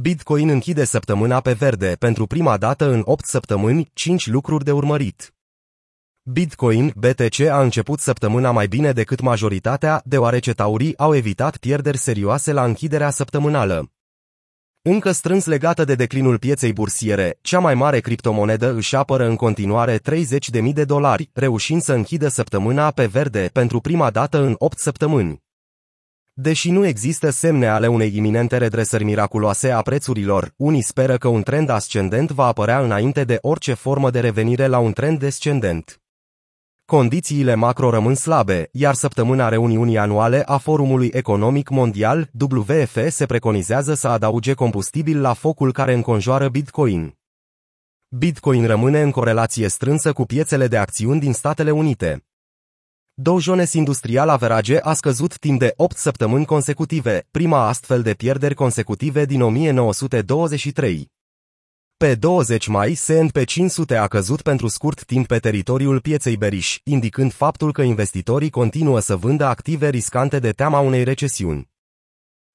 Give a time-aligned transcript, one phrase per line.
[0.00, 5.34] Bitcoin închide săptămâna pe verde pentru prima dată în 8 săptămâni, 5 lucruri de urmărit.
[6.22, 12.52] Bitcoin, BTC a început săptămâna mai bine decât majoritatea, deoarece taurii au evitat pierderi serioase
[12.52, 13.92] la închiderea săptămânală.
[14.82, 19.98] Încă strâns legată de declinul pieței bursiere, cea mai mare criptomonedă își apără în continuare
[19.98, 25.43] 30.000 de dolari, reușind să închidă săptămâna pe verde pentru prima dată în 8 săptămâni.
[26.36, 31.42] Deși nu există semne ale unei iminente redresări miraculoase a prețurilor, unii speră că un
[31.42, 36.00] trend ascendent va apărea înainte de orice formă de revenire la un trend descendent.
[36.84, 43.94] Condițiile macro rămân slabe, iar săptămâna reuniunii anuale a Forumului Economic Mondial, WF, se preconizează
[43.94, 47.18] să adauge combustibil la focul care înconjoară Bitcoin.
[48.08, 52.24] Bitcoin rămâne în corelație strânsă cu piețele de acțiuni din Statele Unite.
[53.16, 58.54] Dow Jones Industrial Average a scăzut timp de 8 săptămâni consecutive, prima astfel de pierderi
[58.54, 61.10] consecutive din 1923.
[61.96, 67.32] Pe 20 mai, S&P 500 a căzut pentru scurt timp pe teritoriul pieței beriș, indicând
[67.32, 71.70] faptul că investitorii continuă să vândă active riscante de teama unei recesiuni.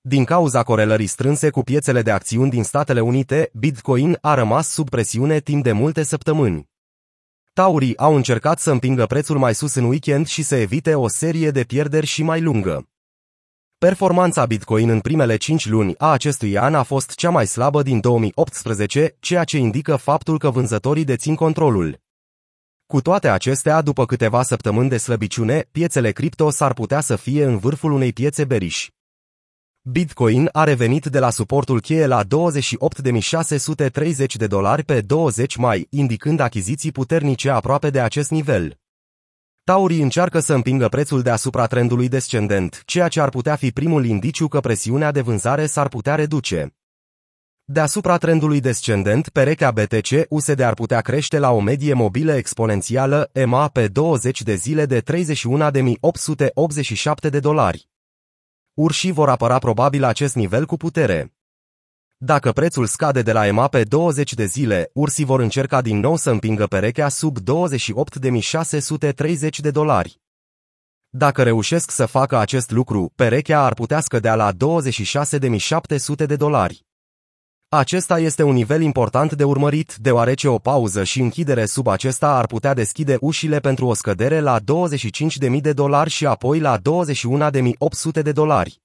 [0.00, 4.88] Din cauza corelării strânse cu piețele de acțiuni din Statele Unite, Bitcoin a rămas sub
[4.88, 6.72] presiune timp de multe săptămâni.
[7.60, 11.50] Taurii au încercat să împingă prețul mai sus în weekend și să evite o serie
[11.50, 12.88] de pierderi și mai lungă.
[13.78, 18.00] Performanța Bitcoin în primele 5 luni a acestui an a fost cea mai slabă din
[18.00, 22.00] 2018, ceea ce indică faptul că vânzătorii dețin controlul.
[22.86, 27.58] Cu toate acestea, după câteva săptămâni de slăbiciune, piețele cripto s-ar putea să fie în
[27.58, 28.92] vârful unei piețe beriși.
[29.90, 32.28] Bitcoin a revenit de la suportul cheie la 28.630
[34.34, 38.78] de dolari pe 20 mai, indicând achiziții puternice aproape de acest nivel.
[39.64, 44.48] Taurii încearcă să împingă prețul deasupra trendului descendent, ceea ce ar putea fi primul indiciu
[44.48, 46.74] că presiunea de vânzare s-ar putea reduce.
[47.64, 53.68] Deasupra trendului descendent, perechea BTC USD ar putea crește la o medie mobilă exponențială EMA
[53.68, 55.04] pe 20 de zile de 31.887
[57.30, 57.92] de dolari.
[58.74, 61.34] Urșii vor apăra probabil acest nivel cu putere.
[62.16, 66.16] Dacă prețul scade de la EMA pe 20 de zile, ursii vor încerca din nou
[66.16, 67.42] să împingă perechea sub 28.630
[69.60, 70.20] de dolari.
[71.08, 74.56] Dacă reușesc să facă acest lucru, perechea ar putea scădea la 26.700
[76.26, 76.84] de dolari.
[77.76, 82.46] Acesta este un nivel important de urmărit, deoarece o pauză și închidere sub acesta ar
[82.46, 86.82] putea deschide ușile pentru o scădere la 25.000 de dolari și apoi la 21.800
[88.22, 88.80] de dolari.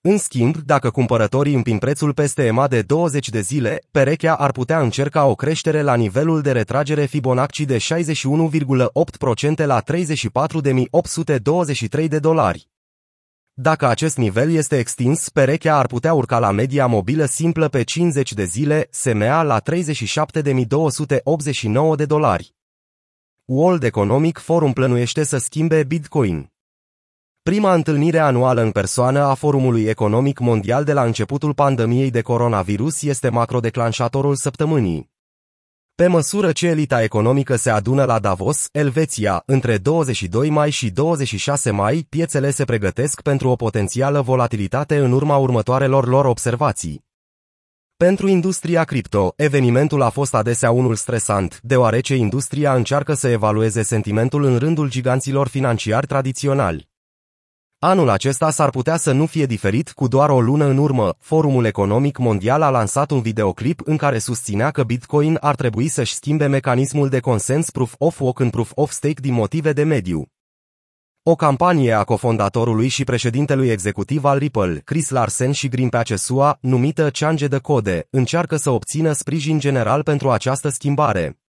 [0.00, 4.80] În schimb, dacă cumpărătorii împin prețul peste EMA de 20 de zile, perechea ar putea
[4.80, 12.68] încerca o creștere la nivelul de retragere Fibonacci de 61,8% la 34.823 de dolari.
[13.58, 18.32] Dacă acest nivel este extins, perechea ar putea urca la media mobilă simplă pe 50
[18.32, 19.64] de zile, SMA la 37.289
[21.96, 22.54] de dolari.
[23.44, 26.52] World Economic Forum plănuiește să schimbe Bitcoin.
[27.42, 33.02] Prima întâlnire anuală în persoană a Forumului Economic Mondial de la începutul pandemiei de coronavirus
[33.02, 35.14] este macrodeclanșatorul săptămânii.
[36.02, 41.70] Pe măsură ce elita economică se adună la Davos, Elveția, între 22 mai și 26
[41.70, 47.04] mai, piețele se pregătesc pentru o potențială volatilitate în urma următoarelor lor observații.
[47.96, 54.44] Pentru industria cripto, evenimentul a fost adesea unul stresant, deoarece industria încearcă să evalueze sentimentul
[54.44, 56.88] în rândul giganților financiari tradiționali.
[57.86, 61.14] Anul acesta s-ar putea să nu fie diferit cu doar o lună în urmă.
[61.18, 66.14] Forumul Economic Mondial a lansat un videoclip în care susținea că Bitcoin ar trebui să-și
[66.14, 70.26] schimbe mecanismul de consens Proof of Work în Proof of Stake din motive de mediu.
[71.22, 77.10] O campanie a cofondatorului și președintelui executiv al Ripple, Chris Larsen și Greenpeace SUA, numită
[77.10, 81.45] Change de Code, încearcă să obțină sprijin general pentru această schimbare.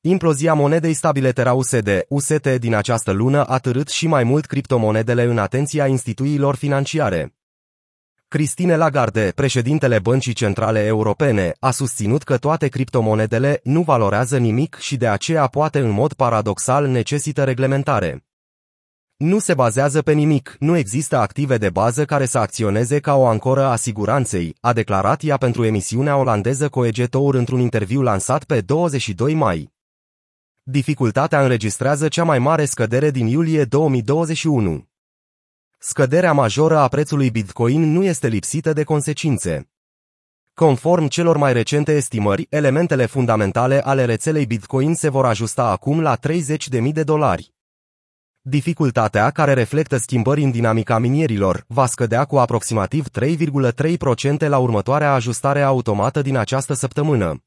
[0.00, 5.22] Implozia monedei stabile Terra USD, UST din această lună a târât și mai mult criptomonedele
[5.22, 7.34] în atenția instituțiilor financiare.
[8.28, 14.96] Christine Lagarde, președintele Băncii Centrale Europene, a susținut că toate criptomonedele nu valorează nimic și
[14.96, 18.24] de aceea poate în mod paradoxal necesită reglementare.
[19.16, 23.26] Nu se bazează pe nimic, nu există active de bază care să acționeze ca o
[23.26, 28.60] ancoră a siguranței, a declarat ea pentru emisiunea olandeză Coege Tour într-un interviu lansat pe
[28.60, 29.76] 22 mai
[30.70, 34.88] dificultatea înregistrează cea mai mare scădere din iulie 2021.
[35.78, 39.70] Scăderea majoră a prețului Bitcoin nu este lipsită de consecințe.
[40.54, 46.16] Conform celor mai recente estimări, elementele fundamentale ale rețelei Bitcoin se vor ajusta acum la
[46.16, 47.54] 30.000 de dolari.
[48.40, 55.62] Dificultatea, care reflectă schimbări în dinamica minierilor, va scădea cu aproximativ 3,3% la următoarea ajustare
[55.62, 57.42] automată din această săptămână.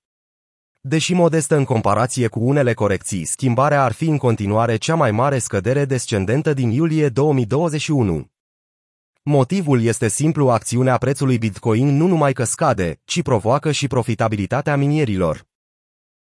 [0.84, 5.38] Deși modestă în comparație cu unele corecții, schimbarea ar fi în continuare cea mai mare
[5.38, 8.26] scădere descendentă din iulie 2021.
[9.24, 15.51] Motivul este simplu acțiunea prețului Bitcoin nu numai că scade, ci provoacă și profitabilitatea minierilor.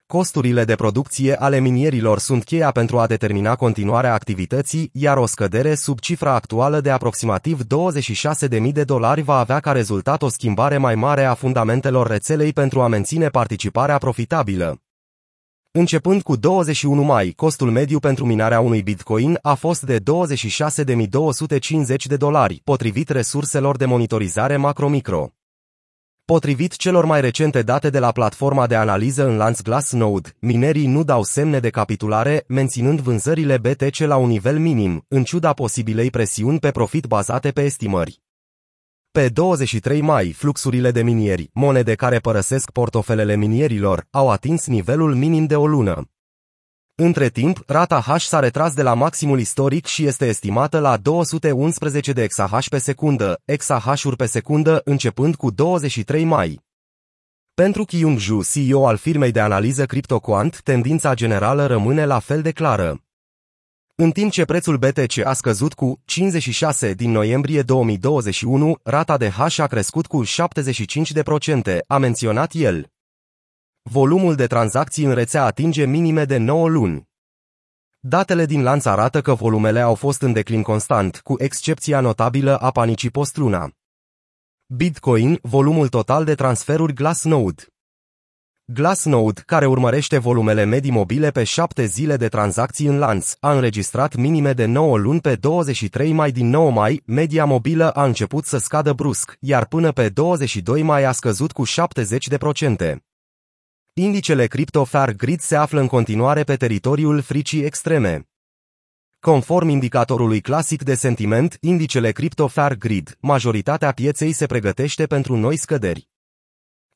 [0.08, 5.74] Costurile de producție ale minierilor sunt cheia pentru a determina continuarea activității, iar o scădere
[5.74, 10.94] sub cifra actuală de aproximativ 26.000 de dolari va avea ca rezultat o schimbare mai
[10.94, 14.80] mare a fundamentelor rețelei pentru a menține participarea profitabilă.
[15.70, 20.02] Începând cu 21 mai, costul mediu pentru minarea unui Bitcoin a fost de 26.250
[22.04, 25.35] de dolari, potrivit resurselor de monitorizare macro-micro.
[26.32, 31.04] Potrivit celor mai recente date de la platforma de analiză în lanț Glassnode, minerii nu
[31.04, 36.58] dau semne de capitulare, menținând vânzările BTC la un nivel minim, în ciuda posibilei presiuni
[36.58, 38.22] pe profit bazate pe estimări.
[39.10, 45.46] Pe 23 mai, fluxurile de minieri, monede care părăsesc portofelele minierilor, au atins nivelul minim
[45.46, 46.10] de o lună.
[46.98, 52.12] Între timp, rata H s-a retras de la maximul istoric și este estimată la 211
[52.12, 56.60] de exahash pe secundă, exahash-uri pe secundă începând cu 23 mai.
[57.54, 62.50] Pentru Kyung Ju, CEO al firmei de analiză CryptoQuant, tendința generală rămâne la fel de
[62.50, 63.00] clară.
[63.94, 69.58] În timp ce prețul BTC a scăzut cu 56 din noiembrie 2021, rata de H
[69.58, 72.90] a crescut cu 75%, a menționat el.
[73.88, 77.08] Volumul de tranzacții în rețea atinge minime de 9 luni.
[78.00, 82.70] Datele din lanț arată că volumele au fost în declin constant, cu excepția notabilă a
[82.70, 83.70] panicii post-luna.
[84.66, 87.62] Bitcoin, volumul total de transferuri Glassnode.
[88.64, 94.14] Glassnode, care urmărește volumele medii mobile pe 7 zile de tranzacții în lanț, a înregistrat
[94.14, 98.58] minime de 9 luni pe 23 mai din 9 mai, media mobilă a început să
[98.58, 103.05] scadă brusc, iar până pe 22 mai a scăzut cu 70%.
[103.98, 108.28] Indicele Crypto Fair Grid se află în continuare pe teritoriul fricii extreme.
[109.20, 115.56] Conform indicatorului clasic de sentiment, indicele Crypto Fair Grid, majoritatea pieței se pregătește pentru noi
[115.56, 116.08] scăderi.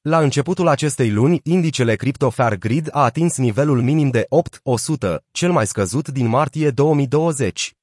[0.01, 5.53] La începutul acestei luni, indicele Crypto Fair Grid a atins nivelul minim de 8,100, cel
[5.53, 7.75] mai scăzut din martie 2020.